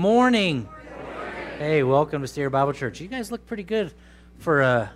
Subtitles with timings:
[0.00, 0.66] Morning.
[1.58, 3.02] Hey, welcome to Sierra Bible Church.
[3.02, 3.92] You guys look pretty good
[4.38, 4.90] for a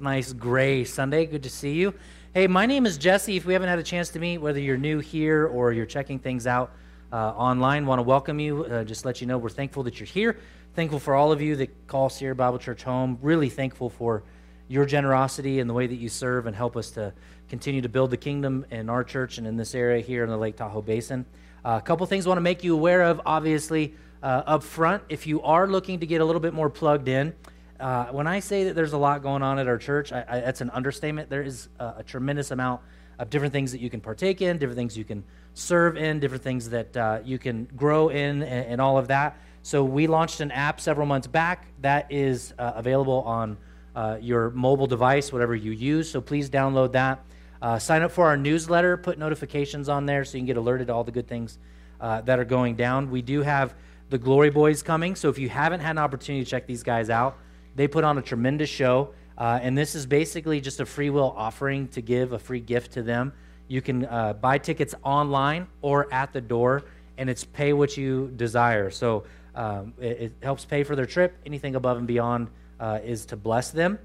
[0.00, 1.26] nice gray Sunday.
[1.26, 1.92] Good to see you.
[2.32, 3.36] Hey, my name is Jesse.
[3.36, 6.18] If we haven't had a chance to meet, whether you're new here or you're checking
[6.18, 6.72] things out
[7.12, 8.64] uh, online, want to welcome you.
[8.64, 10.38] Uh, just let you know we're thankful that you're here.
[10.72, 13.18] Thankful for all of you that call Sierra Bible Church home.
[13.20, 14.22] Really thankful for
[14.68, 17.12] your generosity and the way that you serve and help us to
[17.50, 20.38] continue to build the kingdom in our church and in this area here in the
[20.38, 21.26] Lake Tahoe Basin.
[21.62, 23.20] Uh, a couple things I want to make you aware of.
[23.26, 27.08] Obviously, uh, up front, if you are looking to get a little bit more plugged
[27.08, 27.34] in,
[27.78, 30.40] uh, when I say that there's a lot going on at our church, I, I,
[30.40, 31.28] that's an understatement.
[31.28, 32.80] There is a, a, tremendous amount
[33.18, 35.24] of different things that you can partake in, different things you can
[35.54, 39.38] serve in, different things that uh, you can grow in, and, and, all of that.
[39.62, 43.58] So we launched an app several months back that is uh, available on
[43.94, 46.10] uh, your mobile device, whatever you use.
[46.10, 47.24] So please download that.
[47.60, 50.86] Uh, sign up for our newsletter, put notifications on there so you can get alerted
[50.88, 51.58] to all the good things
[52.00, 53.10] uh, that are going down.
[53.10, 53.74] We do have
[54.08, 57.10] the Glory Boys coming, so if you haven't had an opportunity to check these guys
[57.10, 57.38] out,
[57.74, 59.10] they put on a tremendous show.
[59.38, 62.92] Uh, and this is basically just a free will offering to give a free gift
[62.92, 63.32] to them.
[63.68, 66.84] You can uh, buy tickets online or at the door,
[67.18, 68.90] and it's pay what you desire.
[68.90, 71.36] So um, it, it, helps pay for their trip.
[71.44, 72.48] Anything above and beyond
[72.80, 73.98] uh, is to bless them.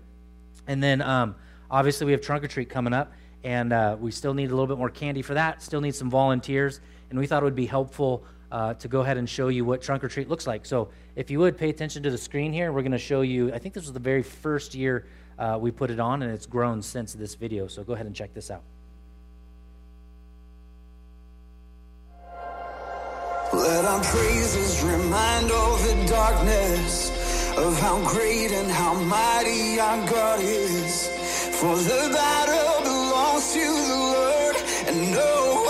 [0.67, 1.35] And then um,
[1.69, 3.13] obviously, we have Trunk or Treat coming up
[3.44, 5.61] and uh, we still need a little bit more candy for that.
[5.61, 6.79] Still need some volunteers,
[7.09, 9.81] and we thought it would be helpful uh, to go ahead and show you what
[9.81, 10.66] trunk or treat looks like.
[10.66, 13.53] So, if you would pay attention to the screen here, we're going to show you.
[13.53, 15.05] I think this was the very first year
[15.39, 17.67] uh, we put it on, and it's grown since this video.
[17.67, 18.63] So, go ahead and check this out.
[23.53, 27.11] Let our praises remind all the darkness
[27.57, 31.07] of how great and how mighty our God is.
[31.59, 34.55] For the battle belongs to the Lord
[34.88, 35.60] and no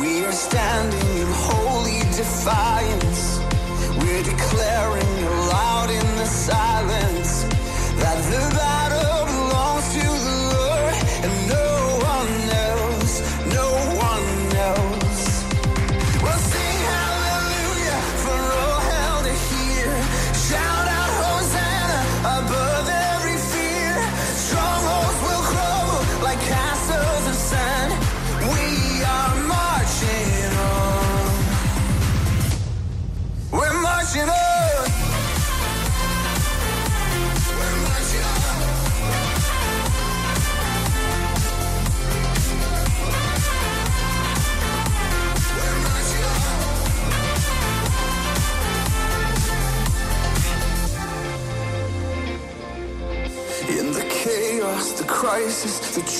[0.00, 3.38] We are standing in holy defiance.
[4.00, 5.09] We're declaring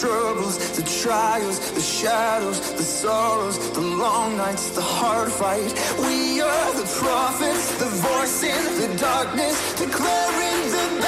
[0.01, 5.73] troubles, the trials, the shadows, the sorrows, the long nights, the hard fight.
[5.99, 11.00] We are the prophets, the voice in the darkness, declaring the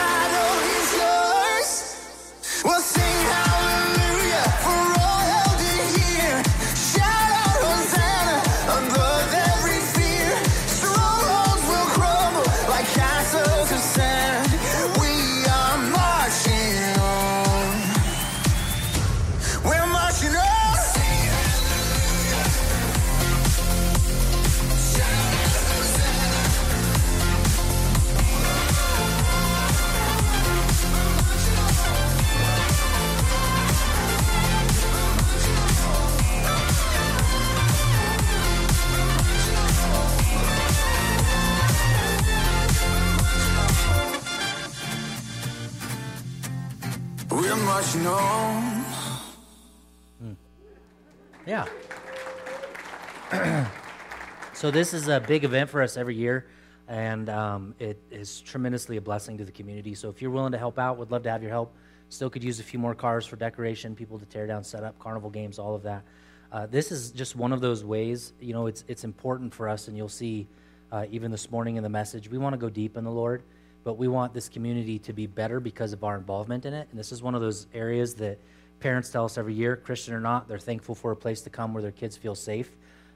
[54.62, 56.46] so this is a big event for us every year,
[56.86, 59.92] and um, it is tremendously a blessing to the community.
[59.96, 61.74] So if you're willing to help out, would love to have your help.
[62.10, 64.96] Still could use a few more cars for decoration, people to tear down, set up,
[65.00, 66.04] carnival games, all of that.
[66.52, 68.34] Uh, this is just one of those ways.
[68.38, 70.46] You know, it's it's important for us, and you'll see
[70.92, 72.30] uh, even this morning in the message.
[72.30, 73.42] We want to go deep in the Lord,
[73.82, 76.86] but we want this community to be better because of our involvement in it.
[76.92, 78.38] And this is one of those areas that
[78.78, 81.74] parents tell us every year, Christian or not, they're thankful for a place to come
[81.74, 82.70] where their kids feel safe.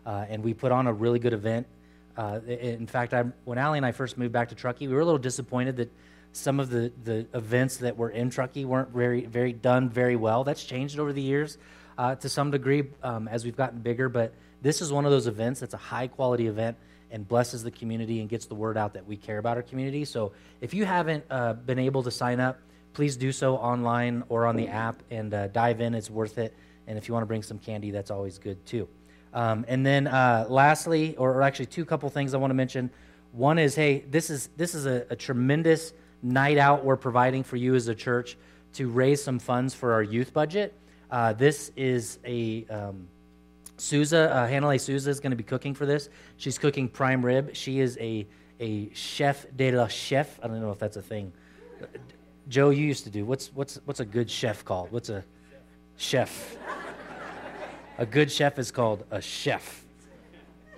[0.06, 1.66] Uh, and we put on a really good event.
[2.16, 5.00] Uh, in fact, I, when Allie and I first moved back to Truckee, we were
[5.00, 5.92] a little disappointed that
[6.32, 10.44] some of the, the events that were in Truckee weren't very, very done very well.
[10.44, 11.58] That's changed over the years
[11.98, 14.08] uh, to some degree um, as we've gotten bigger.
[14.08, 14.32] But
[14.62, 16.76] this is one of those events that's a high quality event
[17.10, 20.04] and blesses the community and gets the word out that we care about our community.
[20.04, 22.58] So if you haven't uh, been able to sign up,
[22.94, 25.94] please do so online or on the app and uh, dive in.
[25.94, 26.54] It's worth it.
[26.86, 28.88] And if you want to bring some candy, that's always good too.
[29.36, 32.88] Um, and then uh, lastly, or, or actually two couple things I want to mention.
[33.32, 35.92] One is, hey, this is this is a, a tremendous
[36.22, 38.38] night out we're providing for you as a church
[38.72, 40.72] to raise some funds for our youth budget.
[41.10, 43.08] Uh, this is a um,
[43.76, 46.08] Souza, uh, Hanalei Souza is going to be cooking for this.
[46.38, 47.54] She's cooking prime rib.
[47.54, 48.26] She is a
[48.58, 50.40] a chef de la chef.
[50.42, 51.30] I don't know if that's a thing.
[52.48, 53.26] Joe, you used to do.
[53.26, 54.92] What's what's what's a good chef called?
[54.92, 55.22] What's a
[55.98, 56.56] chef?
[57.98, 59.84] A good chef is called a chef.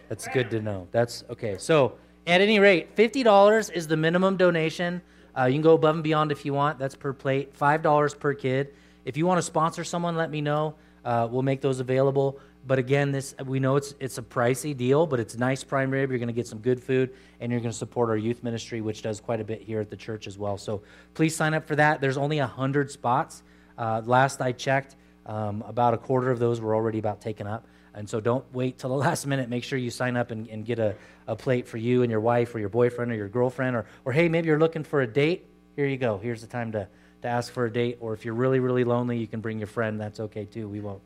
[0.09, 0.89] That's good to know.
[0.91, 1.57] That's okay.
[1.59, 1.95] So,
[2.27, 5.03] at any rate, fifty dollars is the minimum donation.
[5.37, 6.79] Uh, you can go above and beyond if you want.
[6.79, 7.55] That's per plate.
[7.55, 8.75] Five dollars per kid.
[9.05, 10.75] If you want to sponsor someone, let me know.
[11.05, 12.39] Uh, we'll make those available.
[12.67, 16.11] But again, this we know it's it's a pricey deal, but it's nice prime rib.
[16.11, 18.81] You're going to get some good food, and you're going to support our youth ministry,
[18.81, 20.59] which does quite a bit here at the church as well.
[20.59, 20.83] So
[21.15, 22.01] please sign up for that.
[22.01, 23.43] There's only hundred spots.
[23.79, 24.97] Uh, last I checked,
[25.29, 27.67] um, about a quarter of those were already about taken up.
[27.95, 29.49] And so don't wait till the last minute.
[29.49, 30.97] Make sure you sign up and, and get a,
[31.27, 33.77] a plate for you and your wife or your boyfriend or your girlfriend.
[33.77, 35.47] Or, or hey, maybe you're looking for a date.
[35.77, 36.19] Here you go.
[36.19, 36.89] Here's the time to,
[37.23, 37.99] to ask for a date.
[38.01, 40.01] Or if you're really, really lonely, you can bring your friend.
[40.01, 40.69] That's okay too.
[40.69, 41.03] We won't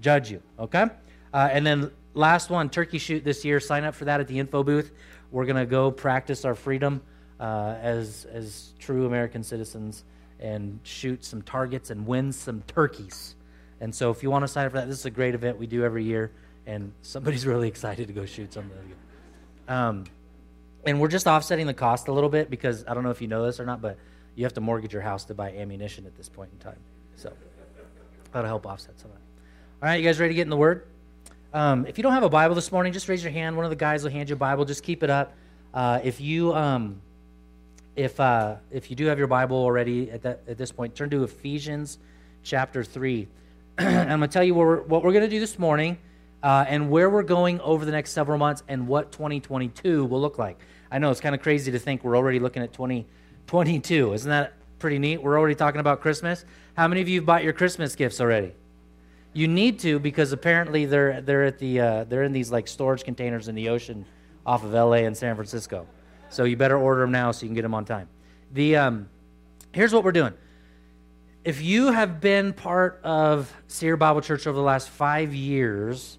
[0.00, 0.40] judge you.
[0.58, 0.86] Okay?
[1.32, 3.58] Uh, and then last one, turkey shoot this year.
[3.58, 4.92] Sign up for that at the info booth.
[5.32, 7.02] We're going to go practice our freedom
[7.40, 10.04] uh, as, as true American citizens
[10.38, 13.34] and shoot some targets and win some turkeys.
[13.84, 15.58] And so if you want to sign up for that, this is a great event
[15.58, 16.32] we do every year.
[16.66, 18.78] And somebody's really excited to go shoot something.
[19.68, 20.04] Um,
[20.86, 23.28] and we're just offsetting the cost a little bit because I don't know if you
[23.28, 23.98] know this or not, but
[24.36, 26.78] you have to mortgage your house to buy ammunition at this point in time.
[27.16, 27.30] So
[28.32, 29.22] that'll help offset some of that.
[29.82, 30.86] All right, you guys ready to get in the Word?
[31.52, 33.54] Um, if you don't have a Bible this morning, just raise your hand.
[33.54, 34.64] One of the guys will hand you a Bible.
[34.64, 35.34] Just keep it up.
[35.74, 37.02] Uh, if you um,
[37.96, 41.10] if uh, if you do have your Bible already at that at this point, turn
[41.10, 41.98] to Ephesians
[42.42, 43.28] chapter three.
[43.78, 45.98] I'm going to tell you what we're, what we're going to do this morning,
[46.44, 50.38] uh, and where we're going over the next several months, and what 2022 will look
[50.38, 50.60] like.
[50.92, 54.12] I know it's kind of crazy to think we're already looking at 2022.
[54.12, 55.20] Isn't that pretty neat?
[55.20, 56.44] We're already talking about Christmas.
[56.76, 58.52] How many of you have bought your Christmas gifts already?
[59.32, 63.02] You need to because apparently they're they're at the uh, they're in these like storage
[63.02, 64.04] containers in the ocean
[64.46, 65.84] off of LA and San Francisco.
[66.28, 68.08] So you better order them now so you can get them on time.
[68.52, 69.08] The um,
[69.72, 70.34] here's what we're doing.
[71.44, 76.16] If you have been part of Sierra Bible Church over the last five years,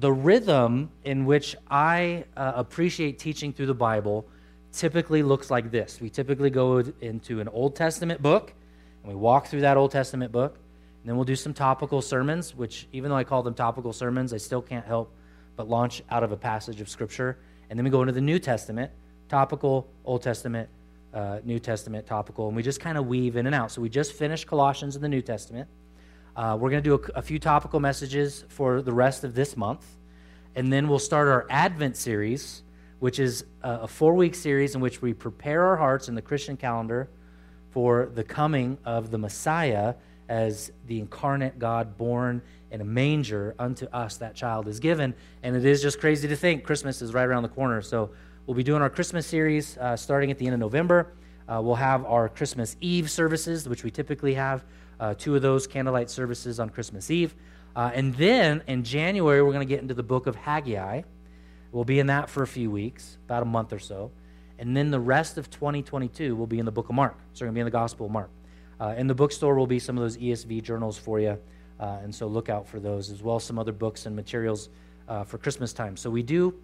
[0.00, 4.26] the rhythm in which I uh, appreciate teaching through the Bible
[4.72, 6.00] typically looks like this.
[6.00, 8.54] We typically go into an Old Testament book
[9.02, 10.54] and we walk through that Old Testament book.
[10.54, 14.32] And then we'll do some topical sermons, which, even though I call them topical sermons,
[14.32, 15.14] I still can't help
[15.56, 17.36] but launch out of a passage of Scripture.
[17.68, 18.90] And then we go into the New Testament,
[19.28, 20.70] topical, Old Testament,
[21.14, 23.70] uh, New Testament, topical, and we just kind of weave in and out.
[23.70, 25.68] So we just finished Colossians in the New Testament.
[26.36, 29.56] Uh, we're going to do a, a, few topical messages for the rest of this
[29.56, 29.86] month.
[30.56, 32.64] And then we'll start our Advent series,
[32.98, 36.22] which is a, a four week series in which we prepare our hearts in the
[36.22, 37.08] Christian calendar
[37.70, 39.94] for the coming of the Messiah
[40.28, 45.14] as the incarnate God born in a manger unto us that child is given.
[45.44, 47.80] And it is just crazy to think Christmas is right around the corner.
[47.82, 48.10] So
[48.46, 51.14] we'll be doing our Christmas series uh, starting at the end of November.
[51.48, 54.64] Uh, we'll have our Christmas Eve services, which we typically have
[55.00, 57.34] uh, two of those candlelight services on Christmas Eve.
[57.74, 61.02] Uh, and then in January, we're going to get into the book of Haggai.
[61.72, 64.10] We'll be in that for a few weeks, about a month or so.
[64.58, 67.18] And then the rest of 2022 will be in the book of Mark.
[67.32, 68.30] So we're going to be in the Gospel of Mark.
[68.78, 71.38] Uh, in the bookstore will be some of those ESV journals for you,
[71.80, 74.68] uh, and so look out for those as well as some other books and materials
[75.26, 75.96] for Christmas time.
[75.96, 76.54] So we do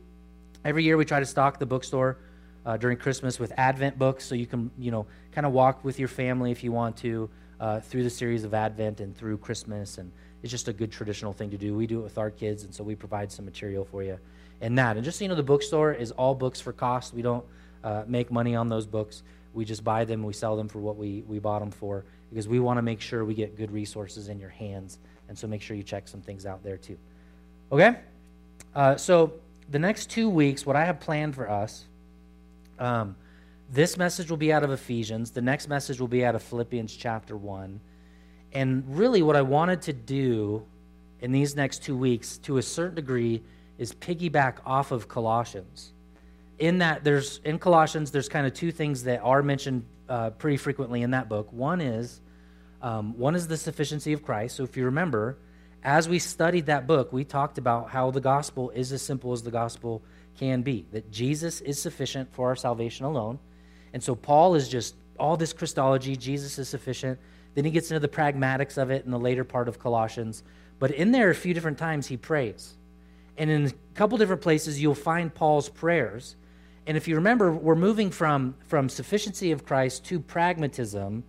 [0.64, 2.18] every year we try to stock the bookstore
[2.66, 5.98] uh, during Christmas with Advent books, so you can you know kind of walk with
[5.98, 7.28] your family if you want to
[7.60, 10.10] uh, through the series of Advent and through Christmas, and
[10.42, 11.74] it's just a good traditional thing to do.
[11.74, 14.18] We do it with our kids, and so we provide some material for you
[14.60, 14.96] in that.
[14.96, 17.14] And just so you know, the bookstore is all books for cost.
[17.14, 17.44] We don't
[17.84, 20.96] uh, make money on those books we just buy them, we sell them for what
[20.96, 24.28] we, we bought them for, because we want to make sure we get good resources
[24.28, 24.98] in your hands.
[25.28, 26.96] And so make sure you check some things out there too.
[27.72, 27.96] Okay?
[28.74, 29.32] Uh, so
[29.70, 31.86] the next two weeks, what I have planned for us,
[32.78, 33.16] um,
[33.72, 35.30] this message will be out of Ephesians.
[35.30, 37.80] The next message will be out of Philippians chapter 1.
[38.52, 40.64] And really, what I wanted to do
[41.20, 43.42] in these next two weeks, to a certain degree,
[43.78, 45.92] is piggyback off of Colossians
[46.60, 50.58] in that there's in colossians there's kind of two things that are mentioned uh, pretty
[50.58, 52.20] frequently in that book one is
[52.82, 55.38] um, one is the sufficiency of christ so if you remember
[55.82, 59.42] as we studied that book we talked about how the gospel is as simple as
[59.42, 60.02] the gospel
[60.38, 63.38] can be that jesus is sufficient for our salvation alone.
[63.92, 67.18] And so paul is just all this christology jesus is sufficient.
[67.54, 70.42] Then he gets into the pragmatics of it in the later part of colossians.
[70.78, 72.76] But in there a few different times he prays.
[73.40, 76.36] And in a couple different places, you'll find Paul's prayers.
[76.86, 81.24] And if you remember, we're moving from, from sufficiency of Christ to pragmatism,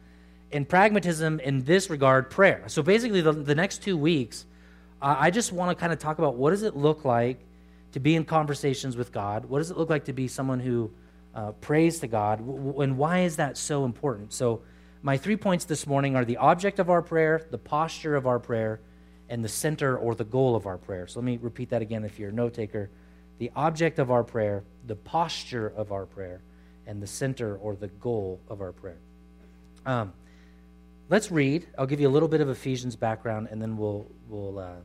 [0.54, 2.64] and pragmatism in this regard, prayer.
[2.68, 4.46] So basically, the, the next two weeks,
[5.02, 7.40] uh, I just want to kind of talk about what does it look like
[7.94, 9.46] to be in conversations with God?
[9.46, 10.92] What does it look like to be someone who
[11.36, 12.40] uh, prays to God?
[12.40, 14.34] And why is that so important?
[14.34, 14.62] So,
[15.04, 18.38] my three points this morning are the object of our prayer, the posture of our
[18.38, 18.82] prayer,
[19.30, 21.08] and the center or the goal of our prayer.
[21.08, 22.90] So, let me repeat that again if you're a note taker.
[23.40, 26.42] The object of our prayer, the posture of our prayer,
[26.86, 29.00] and the center or the goal of our prayer.
[29.86, 30.14] Um,
[31.12, 31.68] let's read.
[31.78, 34.76] I'll give you a little bit of Ephesians background, and then we'll we'll uh,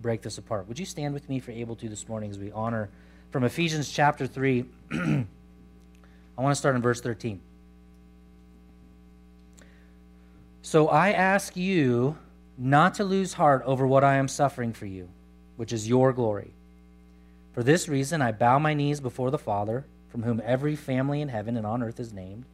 [0.00, 0.66] break this apart.
[0.66, 2.88] Would you stand with me if you're able to this morning as we honor
[3.30, 4.64] from Ephesians chapter three?
[4.92, 5.26] I
[6.38, 7.40] want to start in verse thirteen.
[10.62, 12.18] So I ask you
[12.58, 15.08] not to lose heart over what I am suffering for you,
[15.56, 16.52] which is your glory.
[17.52, 21.28] For this reason, I bow my knees before the Father, from whom every family in
[21.28, 22.46] heaven and on earth is named,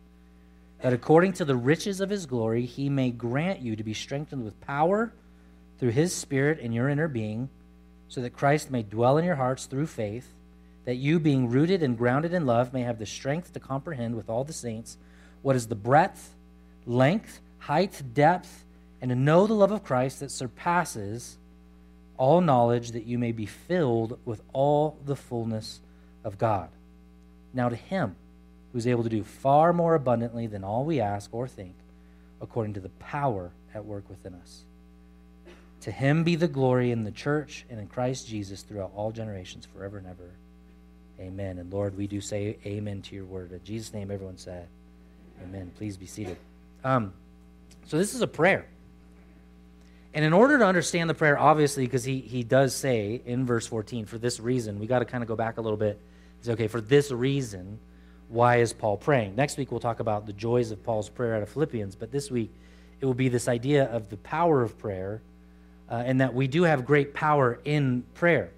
[0.82, 4.44] that according to the riches of his glory, he may grant you to be strengthened
[4.44, 5.12] with power
[5.78, 7.48] through his Spirit in your inner being,
[8.08, 10.34] so that Christ may dwell in your hearts through faith,
[10.84, 14.28] that you, being rooted and grounded in love, may have the strength to comprehend with
[14.28, 14.98] all the saints
[15.40, 16.34] what is the breadth,
[16.84, 18.64] length, height, depth,
[19.00, 21.38] and to know the love of Christ that surpasses
[22.16, 25.80] all knowledge, that you may be filled with all the fullness
[26.24, 26.68] of God.
[27.54, 28.16] Now, to Him
[28.72, 31.74] who is able to do far more abundantly than all we ask or think,
[32.40, 34.64] according to the power at work within us.
[35.82, 39.66] To Him be the glory in the church and in Christ Jesus throughout all generations,
[39.66, 40.30] forever and ever.
[41.20, 41.58] Amen.
[41.58, 43.52] And Lord, we do say amen to your word.
[43.52, 44.68] In Jesus' name, everyone said,
[45.42, 45.72] Amen.
[45.76, 46.36] Please be seated.
[46.84, 47.12] Um,
[47.86, 48.66] so this is a prayer.
[50.14, 53.66] And in order to understand the prayer, obviously, because he, he does say in verse
[53.66, 55.98] 14, for this reason, we got to kind of go back a little bit.
[56.38, 57.78] He's okay, for this reason,
[58.32, 59.36] why is Paul praying?
[59.36, 62.30] Next week, we'll talk about the joys of Paul's prayer out of Philippians, but this
[62.30, 62.50] week,
[63.00, 65.20] it will be this idea of the power of prayer
[65.90, 68.50] uh, and that we do have great power in prayer.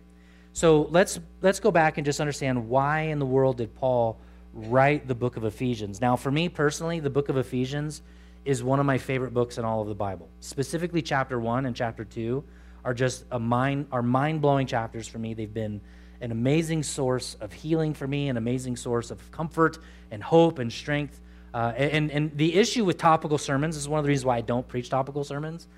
[0.53, 4.21] So let's, let's go back and just understand why in the world did Paul
[4.53, 6.01] write the book of Ephesians.
[6.01, 8.03] Now, for me personally, the book of Ephesians
[8.45, 10.29] is one of my favorite books in all of the Bible.
[10.39, 12.45] Specifically, chapter one and chapter two
[12.85, 15.35] are just a mind are mind blowing chapters for me.
[15.35, 15.81] They've been
[16.21, 19.79] an amazing source of healing for me, an amazing source of comfort
[20.11, 21.21] and hope and strength.
[21.53, 24.41] Uh, and, and the issue with topical sermons is one of the reasons why I
[24.41, 25.69] don't preach topical sermons.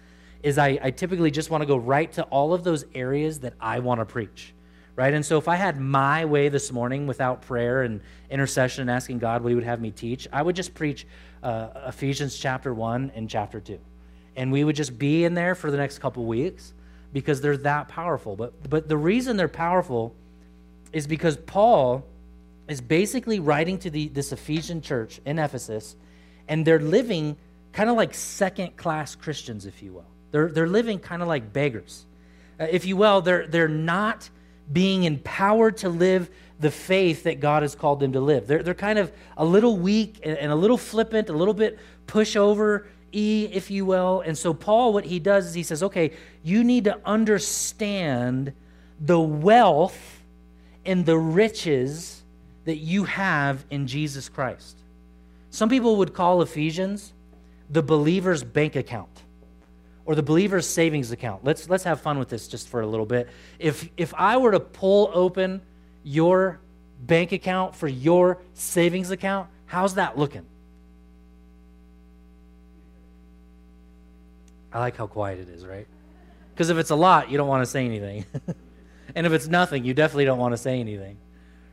[0.43, 3.55] Is I, I typically just want to go right to all of those areas that
[3.61, 4.55] I want to preach
[4.97, 5.13] right?
[5.13, 8.01] And so if I had my way this morning without prayer and
[8.31, 11.07] intercession and asking God what He would have me teach, I would just preach
[11.43, 13.79] uh, Ephesians chapter 1 and chapter 2.
[14.35, 16.73] And we would just be in there for the next couple weeks
[17.13, 18.37] because they're that powerful.
[18.37, 20.15] But, but the reason they're powerful
[20.93, 22.05] is because Paul
[22.69, 25.97] is basically writing to the, this Ephesian church in Ephesus,
[26.49, 27.37] and they're living
[27.73, 30.07] kind of like second class Christians, if you will.
[30.33, 32.05] They're, they're living kind of like beggars.
[32.59, 34.29] Uh, if you will, they're, they're not
[34.73, 36.29] being empowered to live
[36.59, 38.47] the faith that God has called them to live.
[38.47, 41.79] They're, they're kind of a little weak and, and a little flippant, a little bit
[42.07, 44.23] pushover, E, if you will.
[44.23, 46.13] And so, Paul, what he does is he says, okay,
[46.43, 48.53] you need to understand
[49.01, 50.16] the wealth
[50.87, 52.23] and the riches
[52.65, 54.79] that you have in Jesus Christ.
[55.51, 57.13] Some people would call Ephesians
[57.71, 59.23] the believer's bank account
[60.05, 61.45] or the believer's savings account.
[61.45, 63.29] Let's, let's have fun with this just for a little bit.
[63.59, 65.63] If, if I were to pull open
[66.05, 66.61] your
[67.01, 70.47] bank account for your savings account, how's that looking?
[74.73, 75.87] I like how quiet it is, right?
[76.53, 78.25] Because if it's a lot, you don't want to say anything.
[79.17, 81.17] and if it's nothing, you definitely don't want to say anything,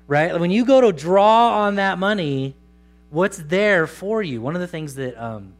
[0.08, 0.40] right?
[0.40, 2.56] When you go to draw on that money,
[3.10, 4.42] what's there for you?
[4.42, 5.54] One of the things that um,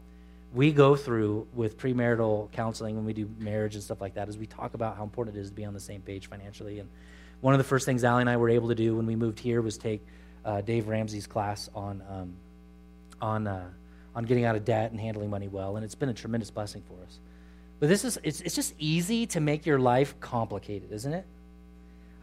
[0.54, 4.38] we go through with premarital counseling when we do marriage and stuff like that is
[4.38, 6.78] we talk about how important it is to be on the same page financially.
[6.78, 6.88] And
[7.42, 9.38] one of the first things Allie and I were able to do when we moved
[9.38, 10.00] here was take
[10.46, 12.32] uh, Dave Ramsey's class on um,
[13.20, 13.68] on uh,
[14.14, 16.82] on getting out of debt and handling money well, and it's been a tremendous blessing
[16.88, 17.18] for us.
[17.78, 21.26] But this is it's, it's just easy to make your life complicated, isn't it?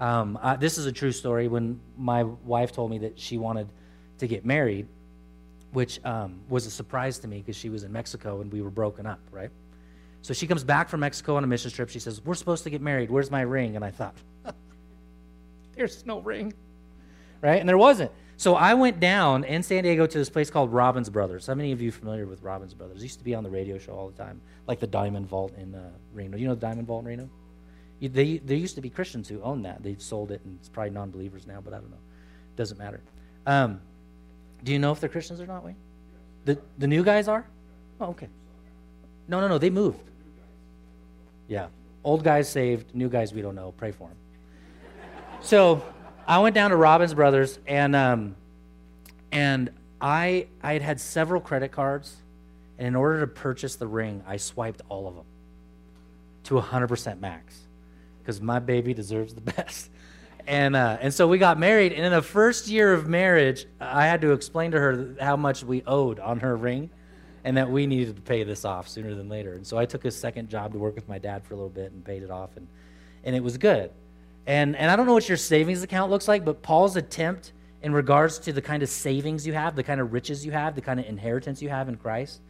[0.01, 1.48] Um, uh, this is a true story.
[1.48, 3.70] When my wife told me that she wanted
[4.17, 4.88] to get married,
[5.74, 8.72] which um, was a surprise to me because she was in Mexico and we were
[8.72, 9.51] broken up, right?
[10.24, 11.89] So she comes back from Mexico on a mission trip.
[11.89, 13.12] She says, We're supposed to get married.
[13.12, 13.75] Where's my ring?
[13.75, 14.15] And I thought,
[15.75, 16.53] There's no ring,
[17.41, 17.60] right?
[17.60, 18.12] And there wasn't.
[18.38, 21.46] So I went down in San Diego to this place called Robbins Brothers.
[21.46, 23.01] How many of you familiar with Robbins Brothers?
[23.01, 25.53] It used to be on the radio show all the time, like the Diamond Vault
[25.58, 26.38] in uh, Reno.
[26.38, 27.29] You know the Diamond Vault in Reno?
[28.01, 29.84] They, there used to be Christians who owned that.
[29.84, 31.98] They've sold it, and it's probably non believers now, but I don't know.
[32.55, 33.00] Doesn't matter.
[33.46, 33.79] Um,
[34.63, 35.75] do you know if they're Christians or not, Wayne?
[36.46, 37.46] The, the new guys are?
[38.00, 38.27] Oh, okay.
[39.27, 39.58] No, no, no.
[39.60, 40.00] They moved.
[41.48, 41.67] Yeah.
[42.03, 43.74] Old guys saved, new guys we don't know.
[43.77, 44.17] Pray for them.
[45.41, 45.84] So
[46.27, 48.36] I went down to Robbins Brothers, and um,
[49.31, 52.15] and I I had had several credit cards,
[52.79, 55.25] and in order to purchase the ring, I swiped all of them
[56.46, 57.67] to 100% max
[58.22, 59.90] because my baby deserves the best.
[60.48, 64.08] And uh, and so we got married, and in the first year of marriage, I
[64.08, 66.90] had to explain to her how much we owed on her ring,
[67.44, 69.54] and that we needed to pay this off sooner than later.
[69.54, 71.70] And so I took a second job to work with my dad for a little
[71.70, 72.68] bit and paid it off, and
[73.24, 73.92] and it was good.
[74.48, 77.94] And and I don't know what your savings account looks like, but Paul's attempt in
[77.94, 80.82] regards to the kind of savings you have, the kind of riches you have, the
[80.82, 82.42] kind of inheritance you have in Christ,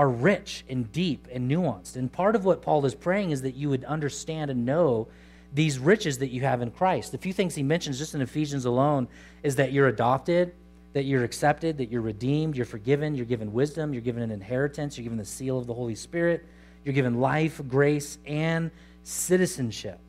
[0.00, 1.94] are rich and deep and nuanced.
[1.94, 5.08] And part of what Paul is praying is that you would understand and know
[5.52, 7.12] these riches that you have in Christ.
[7.12, 9.08] The few things he mentions just in Ephesians alone
[9.42, 10.54] is that you're adopted,
[10.94, 14.96] that you're accepted, that you're redeemed, you're forgiven, you're given wisdom, you're given an inheritance,
[14.96, 16.46] you're given the seal of the Holy Spirit,
[16.82, 18.70] you're given life, grace, and
[19.02, 20.00] citizenship.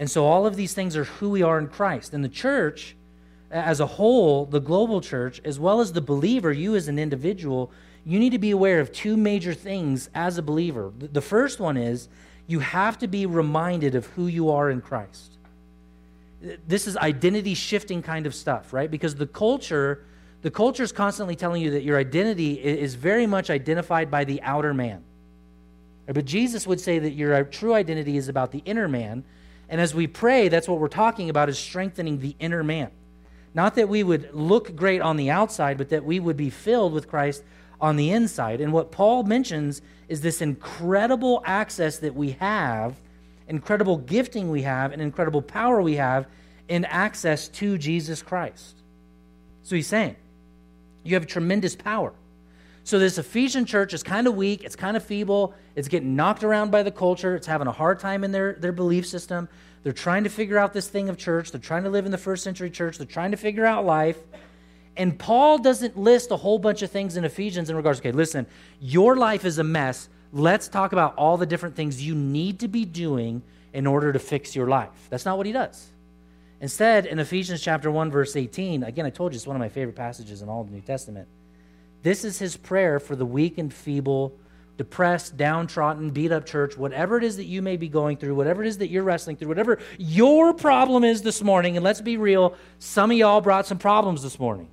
[0.00, 2.14] And so all of these things are who we are in Christ.
[2.14, 2.96] And the church,
[3.48, 7.70] as a whole, the global church, as well as the believer, you as an individual,
[8.04, 10.92] you need to be aware of two major things as a believer.
[10.98, 12.08] The- first one is
[12.46, 15.36] you have to be reminded of who you are in Christ.
[16.66, 18.90] This is identity shifting kind of stuff, right?
[18.90, 20.04] Because the culture,
[20.40, 24.40] the culture is constantly telling you that your identity is very much identified by the
[24.42, 25.04] outer man.
[26.06, 29.22] But Jesus would say that your uh, true identity is about the inner man.
[29.68, 32.90] And as we pray, that's what we're talking about is strengthening the inner man.
[33.54, 36.92] Not that we would look great on the outside, but that we would be filled
[36.92, 37.44] with Christ
[37.80, 38.60] on the inside.
[38.60, 42.96] And what Paul mentions is this incredible access that we have,
[43.48, 46.26] incredible gifting we have, and incredible power we have
[46.68, 48.76] in access to Jesus Christ.
[49.62, 50.16] So he's saying,
[51.04, 52.12] you have tremendous power.
[52.84, 56.42] So this Ephesian church is kind of weak, it's kind of feeble, it's getting knocked
[56.42, 59.48] around by the culture, it's having a hard time in their, their belief system.
[59.82, 62.18] They're trying to figure out this thing of church, they're trying to live in the
[62.18, 64.18] first century church, they're trying to figure out life.
[65.00, 68.46] And Paul doesn't list a whole bunch of things in Ephesians in regards, okay, listen,
[68.82, 70.10] your life is a mess.
[70.30, 73.40] Let's talk about all the different things you need to be doing
[73.72, 74.90] in order to fix your life.
[75.08, 75.86] That's not what he does.
[76.60, 79.70] Instead, in Ephesians chapter 1, verse 18, again, I told you it's one of my
[79.70, 81.26] favorite passages in all the New Testament.
[82.02, 84.36] This is his prayer for the weak and feeble,
[84.76, 88.62] depressed, downtrodden, beat up church, whatever it is that you may be going through, whatever
[88.62, 91.78] it is that you're wrestling through, whatever your problem is this morning.
[91.78, 94.68] And let's be real, some of y'all brought some problems this morning.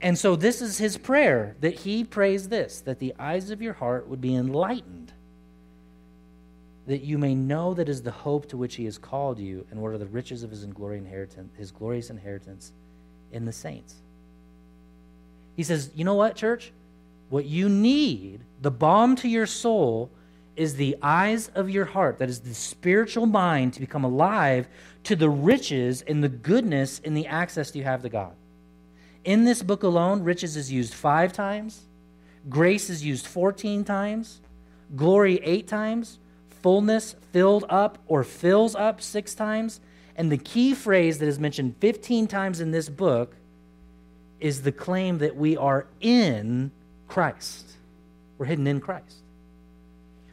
[0.00, 3.72] And so this is his prayer that he prays this that the eyes of your
[3.72, 5.12] heart would be enlightened,
[6.86, 9.80] that you may know that is the hope to which he has called you, and
[9.80, 12.72] what are the riches of his inheritance, his glorious inheritance
[13.32, 13.96] in the saints.
[15.56, 16.72] He says, You know what, church?
[17.30, 20.10] What you need, the balm to your soul,
[20.56, 24.68] is the eyes of your heart, that is the spiritual mind to become alive
[25.04, 28.34] to the riches and the goodness and the access you have to God.
[29.28, 31.82] In this book alone, riches is used five times,
[32.48, 34.40] grace is used 14 times,
[34.96, 36.18] glory eight times,
[36.62, 39.82] fullness filled up or fills up six times.
[40.16, 43.36] And the key phrase that is mentioned 15 times in this book
[44.40, 46.70] is the claim that we are in
[47.06, 47.72] Christ.
[48.38, 49.16] We're hidden in Christ.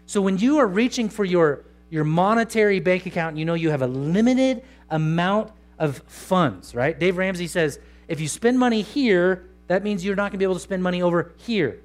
[0.05, 3.81] So when you are reaching for your, your monetary bank account, you know you have
[3.81, 6.97] a limited amount of funds, right?
[6.97, 7.77] Dave Ramsey says,
[8.08, 10.84] if you spend money here, that means you're not going to be able to spend
[10.84, 11.80] money over here.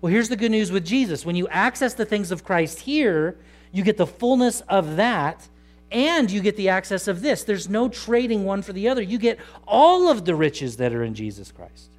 [0.00, 1.26] Well, here's the good news with Jesus.
[1.26, 3.38] When you access the things of Christ here,
[3.72, 5.48] you get the fullness of that
[5.92, 7.44] and you get the access of this.
[7.44, 9.02] There's no trading one for the other.
[9.02, 11.90] You get all of the riches that are in Jesus Christ.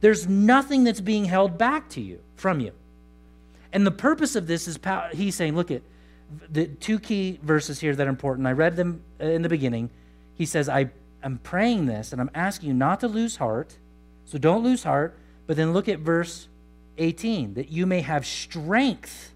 [0.00, 2.72] There's nothing that's being held back to you from you.
[3.72, 4.78] And the purpose of this is
[5.12, 5.82] he's saying, look at
[6.50, 8.46] the two key verses here that are important.
[8.46, 9.90] I read them uh, in the beginning.
[10.34, 10.90] He says, I
[11.22, 13.76] am praying this and I'm asking you not to lose heart.
[14.24, 15.16] So don't lose heart.
[15.46, 16.48] But then look at verse
[16.98, 19.32] 18 that you may have strength.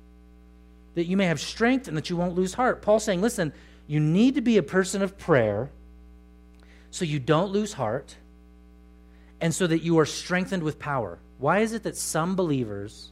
[0.95, 2.83] That you may have strength and that you won't lose heart.
[2.83, 3.53] Paul's saying, listen,
[3.87, 5.71] you need to be a person of prayer
[6.91, 8.15] so you don't lose heart
[9.41, 11.19] and so that you are strengthened with power.
[11.39, 13.11] Why is it that some believers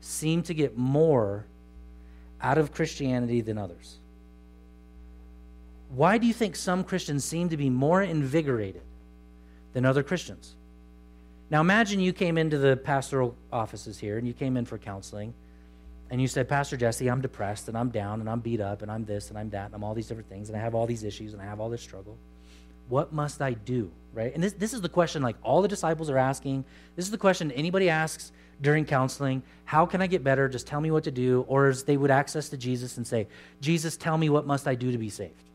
[0.00, 1.46] seem to get more
[2.40, 3.98] out of Christianity than others?
[5.94, 8.82] Why do you think some Christians seem to be more invigorated
[9.74, 10.56] than other Christians?
[11.50, 15.34] Now imagine you came into the pastoral offices here and you came in for counseling
[16.10, 18.90] and you said, Pastor Jesse, I'm depressed and I'm down and I'm beat up and
[18.90, 20.86] I'm this and I'm that and I'm all these different things and I have all
[20.86, 22.16] these issues and I have all this struggle.
[22.88, 23.90] What must I do?
[24.14, 24.32] Right?
[24.32, 26.64] And this, this is the question like all the disciples are asking.
[26.96, 29.42] This is the question anybody asks during counseling.
[29.66, 30.48] How can I get better?
[30.48, 31.44] Just tell me what to do.
[31.48, 33.28] Or as they would access to Jesus and say,
[33.60, 35.51] Jesus, tell me what must I do to be saved?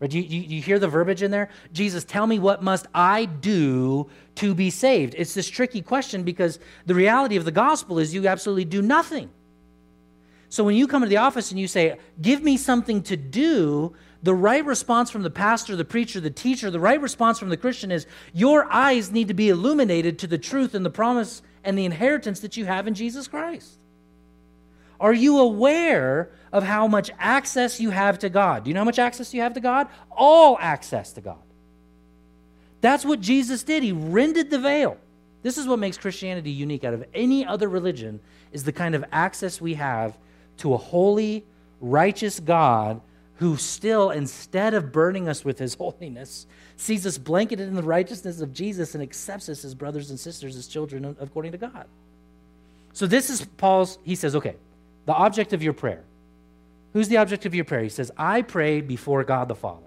[0.00, 0.12] Right?
[0.12, 1.48] You, you, you hear the verbiage in there?
[1.72, 5.14] Jesus, tell me what must I do to be saved?
[5.18, 9.30] It's this tricky question because the reality of the gospel is you absolutely do nothing.
[10.50, 13.94] So when you come into the office and you say, Give me something to do,
[14.22, 17.56] the right response from the pastor, the preacher, the teacher, the right response from the
[17.56, 21.76] Christian is, Your eyes need to be illuminated to the truth and the promise and
[21.76, 23.78] the inheritance that you have in Jesus Christ.
[25.00, 28.64] Are you aware of how much access you have to God?
[28.64, 29.88] Do you know how much access you have to God?
[30.10, 31.38] All access to God.
[32.80, 33.82] That's what Jesus did.
[33.82, 34.96] He rended the veil.
[35.42, 38.20] This is what makes Christianity unique out of any other religion
[38.52, 40.16] is the kind of access we have
[40.58, 41.44] to a holy,
[41.80, 43.00] righteous God
[43.36, 48.40] who still, instead of burning us with his holiness, sees us blanketed in the righteousness
[48.40, 51.86] of Jesus and accepts us as brothers and sisters, as children according to God.
[52.92, 54.56] So, this is Paul's, he says, okay,
[55.08, 56.04] the object of your prayer.
[56.92, 57.82] Who's the object of your prayer?
[57.82, 59.86] He says, I pray before God the Father.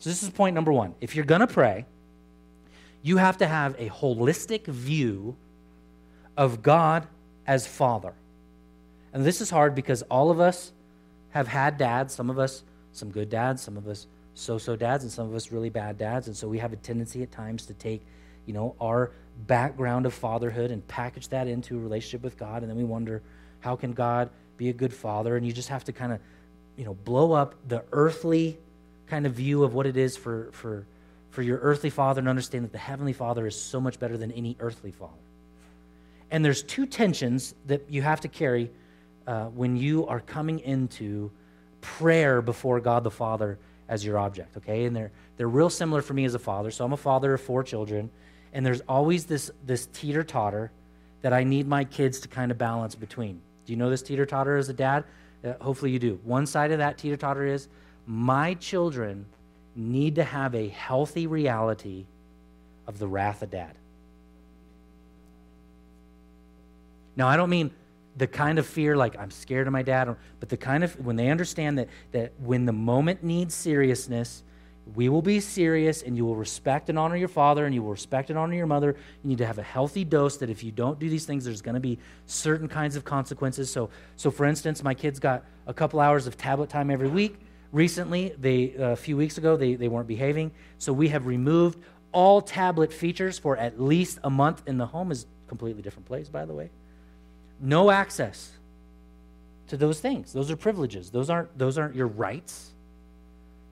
[0.00, 0.94] So, this is point number one.
[1.00, 1.86] If you're going to pray,
[3.00, 5.34] you have to have a holistic view
[6.36, 7.06] of God
[7.46, 8.12] as Father.
[9.14, 10.72] And this is hard because all of us
[11.30, 15.04] have had dads, some of us, some good dads, some of us so so dads,
[15.04, 16.26] and some of us really bad dads.
[16.26, 18.02] And so we have a tendency at times to take,
[18.44, 19.10] you know, our
[19.46, 22.60] background of fatherhood and package that into a relationship with God.
[22.60, 23.22] And then we wonder,
[23.60, 25.36] how can God be a good father?
[25.36, 26.20] And you just have to kind of,
[26.76, 28.58] you know, blow up the earthly
[29.06, 30.86] kind of view of what it is for, for,
[31.30, 34.32] for your earthly father and understand that the heavenly father is so much better than
[34.32, 35.12] any earthly father.
[36.30, 38.70] And there's two tensions that you have to carry
[39.26, 41.30] uh, when you are coming into
[41.80, 44.84] prayer before God the Father as your object, okay?
[44.84, 46.70] And they're, they're real similar for me as a father.
[46.70, 48.10] So I'm a father of four children,
[48.52, 50.70] and there's always this, this teeter totter
[51.22, 53.40] that I need my kids to kind of balance between.
[53.68, 55.04] Do you know this teeter totter as a dad?
[55.44, 56.18] Uh, hopefully you do.
[56.24, 57.68] One side of that teeter totter is
[58.06, 59.26] my children
[59.76, 62.06] need to have a healthy reality
[62.86, 63.74] of the wrath of dad.
[67.14, 67.70] Now, I don't mean
[68.16, 71.14] the kind of fear like i'm scared of my dad but the kind of when
[71.14, 74.42] they understand that that when the moment needs seriousness
[74.94, 77.90] we will be serious and you will respect and honor your father and you will
[77.90, 80.70] respect and honor your mother you need to have a healthy dose that if you
[80.70, 84.46] don't do these things there's going to be certain kinds of consequences so so for
[84.46, 87.38] instance my kids got a couple hours of tablet time every week
[87.72, 91.78] recently they uh, a few weeks ago they, they weren't behaving so we have removed
[92.12, 96.28] all tablet features for at least a month in the home is completely different place
[96.28, 96.70] by the way
[97.60, 98.52] no access
[99.68, 100.32] to those things.
[100.32, 101.10] Those are privileges.
[101.10, 102.72] Those aren't those aren't your rights.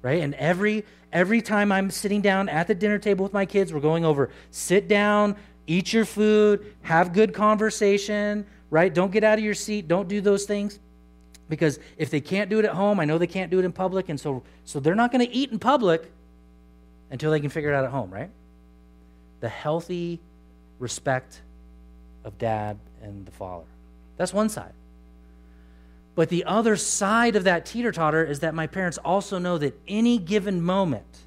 [0.03, 0.23] Right?
[0.23, 3.81] And every every time I'm sitting down at the dinner table with my kids, we're
[3.81, 8.93] going over sit down, eat your food, have good conversation, right?
[8.93, 10.79] Don't get out of your seat, don't do those things.
[11.49, 13.73] Because if they can't do it at home, I know they can't do it in
[13.73, 16.11] public, and so so they're not going to eat in public
[17.11, 18.31] until they can figure it out at home, right?
[19.41, 20.21] The healthy
[20.79, 21.41] respect
[22.25, 23.67] of dad and the father.
[24.17, 24.73] That's one side.
[26.17, 29.79] But the other side of that teeter totter is that my parents also know that
[29.87, 31.19] any given moment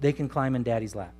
[0.00, 1.12] they can climb in daddy's lap.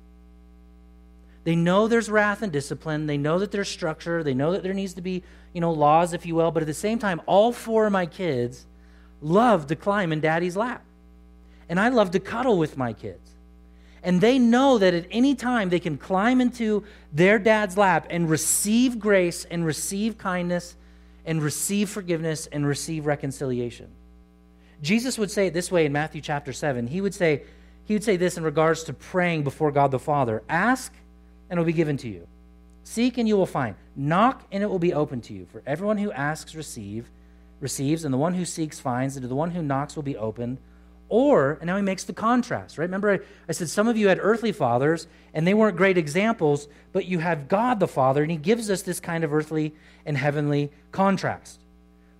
[1.43, 3.05] They know there's wrath and discipline.
[3.05, 4.23] They know that there's structure.
[4.23, 6.51] They know that there needs to be, you know, laws, if you will.
[6.51, 8.65] But at the same time, all four of my kids
[9.21, 10.83] love to climb in daddy's lap.
[11.67, 13.31] And I love to cuddle with my kids.
[14.03, 18.29] And they know that at any time they can climb into their dad's lap and
[18.29, 20.77] receive grace and receive kindness
[21.29, 23.87] and receive forgiveness and receive reconciliation.
[24.81, 26.87] Jesus would say it this way in Matthew chapter 7.
[26.87, 27.43] He would say,
[27.85, 30.91] he would say this in regards to praying before God the Father Ask,
[31.47, 32.27] and it will be given to you.
[32.83, 33.75] Seek, and you will find.
[33.95, 35.45] Knock, and it will be open to you.
[35.51, 37.11] For everyone who asks, receive,
[37.59, 40.17] receives, and the one who seeks finds, and to the one who knocks will be
[40.17, 40.57] opened.
[41.09, 42.85] Or, and now he makes the contrast, right?
[42.85, 46.67] Remember, I, I, said some of you had earthly fathers, and they weren't great examples,
[46.93, 49.73] but you have God the Father, and he gives us this kind of earthly
[50.05, 51.59] and heavenly contrast.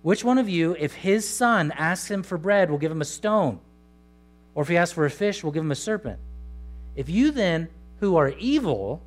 [0.02, 3.06] Which one of you, if his son asks him for bread, will give him a
[3.06, 3.60] stone?
[4.56, 6.18] Or if he asks for a fish, will give him a serpent?
[6.96, 7.68] If you then,
[8.00, 9.02] who are evil,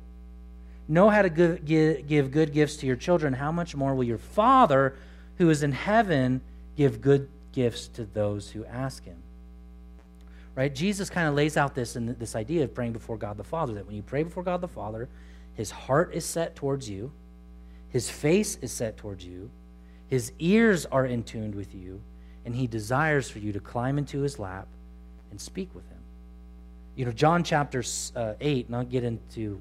[0.88, 4.18] know how to give, give good gifts to your children, how much more will your
[4.18, 4.94] Father,
[5.36, 6.40] who is in heaven,
[6.76, 9.23] give good gifts to those who ask him?
[10.54, 10.74] Right?
[10.74, 13.74] Jesus kind of lays out this and this idea of praying before God the Father
[13.74, 15.08] that when you pray before God the Father,
[15.54, 17.12] His heart is set towards you,
[17.88, 19.50] His face is set towards you,
[20.08, 22.00] His ears are in tune with you,
[22.44, 24.68] and He desires for you to climb into His lap
[25.30, 25.98] and speak with Him.
[26.96, 27.82] You know, John chapter
[28.14, 29.60] uh, 8, not get into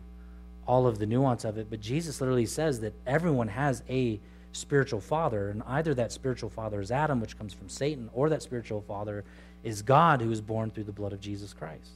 [0.67, 4.19] all of the nuance of it, but Jesus literally says that everyone has a
[4.51, 8.43] spiritual father, and either that spiritual father is Adam, which comes from Satan, or that
[8.43, 9.23] spiritual father
[9.63, 11.91] is God, who is born through the blood of Jesus Christ.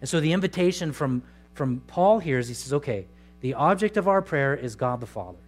[0.00, 1.22] And so the invitation from,
[1.54, 3.06] from Paul here is he says, okay,
[3.40, 5.38] the object of our prayer is God the Father.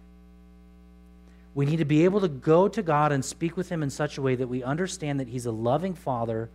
[1.55, 4.17] We need to be able to go to God and speak with Him in such
[4.17, 6.49] a way that we understand that He's a loving Father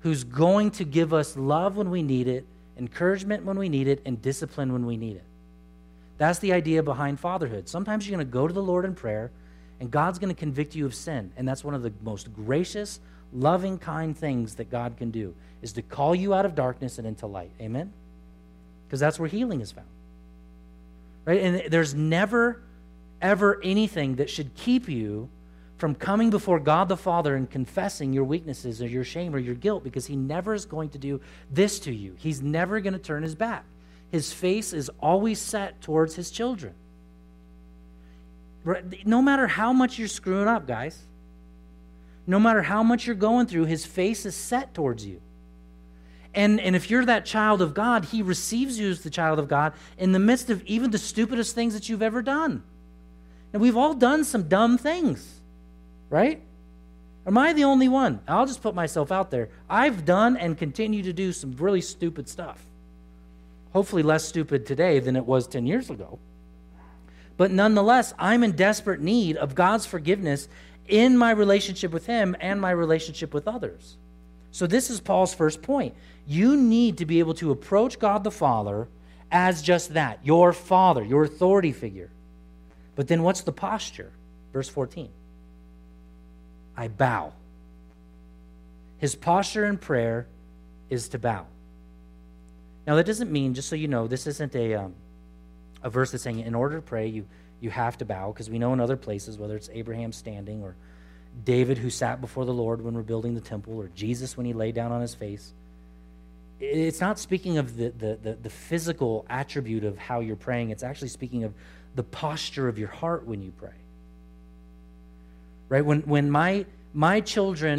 [0.00, 2.46] who's going to give us love when we need it,
[2.78, 5.24] encouragement when we need it, and discipline when we need it.
[6.18, 7.68] That's the idea behind fatherhood.
[7.68, 9.30] Sometimes you're going to go to the Lord in prayer,
[9.80, 11.32] and God's going to convict you of sin.
[11.36, 13.00] And that's one of the most gracious,
[13.32, 17.06] loving, kind things that God can do, is to call you out of darkness and
[17.06, 17.50] into light.
[17.60, 17.92] Amen?
[18.86, 19.88] Because that's where healing is found.
[21.24, 21.40] Right?
[21.40, 22.62] And there's never,
[23.20, 25.28] ever anything that should keep you
[25.76, 29.54] from coming before God the Father and confessing your weaknesses or your shame or your
[29.54, 32.14] guilt because He never is going to do this to you.
[32.16, 33.64] He's never going to turn His back.
[34.10, 36.74] His face is always set towards His children.
[39.04, 41.00] No matter how much you're screwing up, guys,
[42.26, 45.20] no matter how much you're going through, His face is set towards you.
[46.34, 49.48] And, and if you're that child of God, He receives you as the child of
[49.48, 52.62] God in the midst of even the stupidest things that you've ever done.
[53.52, 55.40] And we've all done some dumb things.
[56.10, 56.42] Right?
[57.26, 58.20] Am I the only one?
[58.28, 59.48] I'll just put myself out there.
[59.68, 62.62] I've done and continue to do some really stupid stuff.
[63.72, 66.18] Hopefully, less stupid today than it was 10 years ago.
[67.36, 70.48] But nonetheless, I'm in desperate need of God's forgiveness
[70.88, 73.96] in my relationship with Him and my relationship with others.
[74.50, 75.94] So, this is Paul's first point.
[76.26, 78.88] You need to be able to approach God the Father
[79.30, 82.10] as just that your Father, your authority figure.
[82.94, 84.12] But then, what's the posture?
[84.52, 85.10] Verse 14.
[86.76, 87.32] I bow.
[88.98, 90.26] His posture in prayer
[90.88, 91.46] is to bow.
[92.86, 94.94] Now, that doesn't mean, just so you know, this isn't a, um,
[95.82, 97.26] a verse that's saying in order to pray, you,
[97.60, 100.74] you have to bow, because we know in other places, whether it's Abraham standing or
[101.44, 104.72] David who sat before the Lord when we're the temple or Jesus when he lay
[104.72, 105.52] down on his face,
[106.58, 110.70] it's not speaking of the, the, the, the physical attribute of how you're praying.
[110.70, 111.52] It's actually speaking of
[111.94, 113.72] the posture of your heart when you pray
[115.68, 115.84] right?
[115.84, 117.74] When, when my, my children